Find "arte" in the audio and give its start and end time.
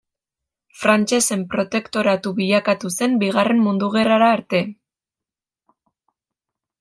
4.39-4.65